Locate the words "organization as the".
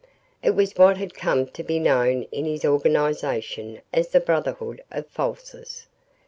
2.65-4.19